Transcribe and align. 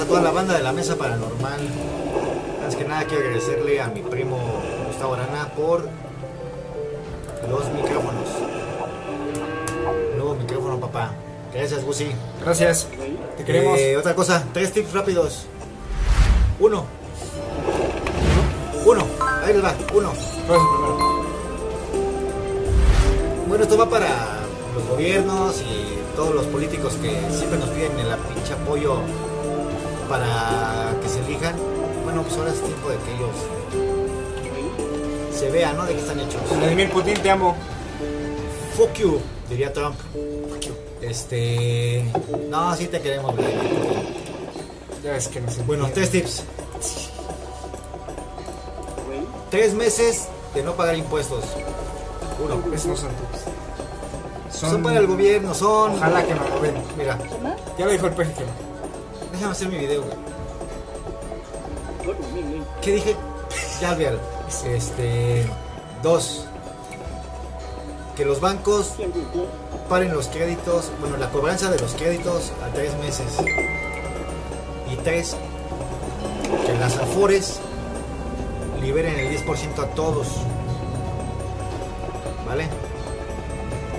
a 0.00 0.06
toda 0.06 0.22
la 0.22 0.30
banda 0.30 0.54
de 0.54 0.62
la 0.62 0.72
mesa 0.72 0.96
paranormal. 0.96 1.60
Antes 2.62 2.76
que 2.76 2.84
nada 2.84 3.04
quiero 3.04 3.24
agradecerle 3.24 3.78
a 3.78 3.88
mi 3.88 4.00
primo 4.00 4.38
Gustavo 4.86 5.14
Arana 5.14 5.48
por 5.54 5.86
los 7.50 7.68
micrófonos. 7.74 8.28
Nuevo 10.16 10.34
micrófono, 10.34 10.80
papá. 10.80 11.12
Gracias, 11.52 11.84
Gusi. 11.84 12.10
Gracias. 12.42 12.88
Te 13.36 13.44
queremos. 13.44 13.78
Eh, 13.78 13.98
otra 13.98 14.14
cosa, 14.14 14.42
tres 14.54 14.72
tips 14.72 14.94
rápidos. 14.94 15.44
Uno. 16.58 16.86
Uno. 18.86 19.04
Ahí 19.44 19.52
les 19.52 19.62
va. 19.62 19.74
Uno. 19.94 20.12
Bueno, 23.46 23.64
esto 23.64 23.76
va 23.76 23.90
para 23.90 24.08
los 24.74 24.88
gobiernos 24.88 25.60
y 25.60 26.16
todos 26.16 26.34
los 26.34 26.46
políticos 26.46 26.94
que 27.02 27.10
siempre 27.30 27.58
nos 27.58 27.68
piden 27.68 27.98
el 27.98 28.16
pinche 28.34 28.54
apoyo 28.54 28.96
para 30.12 30.94
que 31.00 31.08
se 31.08 31.20
elijan. 31.20 31.54
Bueno, 32.04 32.22
pues 32.22 32.36
ahora 32.36 32.50
es 32.50 32.60
tiempo 32.62 32.90
de 32.90 32.96
que 32.98 33.14
ellos 33.14 33.30
se 35.34 35.50
vean, 35.50 35.74
¿no? 35.74 35.86
De 35.86 35.94
qué 35.94 36.00
están 36.00 36.20
hechos. 36.20 36.42
Vladimir 36.58 36.90
Putin, 36.90 37.14
te 37.14 37.30
amo. 37.30 37.56
Fuck 38.76 38.92
you, 38.98 39.20
diría 39.48 39.72
Trump. 39.72 39.96
Este. 41.00 42.04
No, 42.50 42.76
sí 42.76 42.88
te 42.88 43.00
queremos, 43.00 43.34
güey. 43.34 43.48
Ya 45.02 45.12
ves 45.12 45.28
que 45.28 45.40
no 45.40 45.50
sé. 45.50 45.62
Bueno, 45.62 45.88
tres 45.94 46.10
tips. 46.10 46.44
Tres 49.50 49.72
meses 49.72 50.28
de 50.54 50.62
no 50.62 50.74
pagar 50.74 50.94
impuestos. 50.94 51.42
Uno. 52.44 52.62
Esos 52.74 52.86
no 52.86 52.96
son 52.96 53.08
tips. 53.08 54.58
Son, 54.60 54.82
para 54.82 54.98
el 54.98 55.06
gobierno, 55.06 55.54
son. 55.54 55.94
Ojalá 55.94 56.22
que 56.22 56.34
me 56.34 56.50
lo 56.50 56.60
den. 56.60 56.74
Mira, 56.98 57.18
Ya 57.78 57.86
lo 57.86 57.92
dijo 57.92 58.06
el 58.08 58.12
peje 58.12 58.34
que 58.34 58.40
no. 58.40 58.71
Déjame 59.32 59.52
hacer 59.52 59.68
mi 59.68 59.78
video, 59.78 60.02
güey. 60.02 60.16
¿Qué 62.80 62.92
dije? 62.92 63.16
Ya 63.80 63.92
olvídalo. 63.92 64.18
Este. 64.66 65.44
Dos. 66.02 66.46
Que 68.16 68.24
los 68.24 68.40
bancos 68.40 68.94
paren 69.88 70.12
los 70.12 70.28
créditos, 70.28 70.90
bueno, 71.00 71.16
la 71.16 71.30
cobranza 71.30 71.70
de 71.70 71.78
los 71.78 71.94
créditos 71.94 72.52
a 72.62 72.72
tres 72.74 72.94
meses. 72.98 73.26
Y 74.90 74.96
tres, 74.96 75.36
que 76.66 76.74
las 76.78 76.96
afores 76.98 77.60
liberen 78.82 79.18
el 79.18 79.44
10% 79.44 79.78
a 79.82 79.86
todos. 79.94 80.28
¿Vale? 82.46 82.68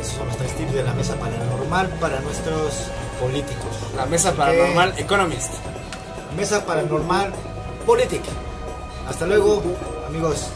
Esos 0.00 0.14
son 0.14 0.26
los 0.26 0.36
tres 0.36 0.54
tips 0.54 0.74
de 0.74 0.82
la 0.82 0.92
mesa 0.92 1.14
paranormal 1.14 1.88
para 2.00 2.20
nuestros 2.20 2.88
políticos. 3.20 3.76
La 3.96 4.06
mesa 4.06 4.32
paranormal 4.32 4.94
Economist. 4.98 5.54
Mesa 6.36 6.64
paranormal 6.64 7.32
política. 7.86 8.28
Hasta 9.08 9.26
luego, 9.26 9.62
amigos. 10.06 10.48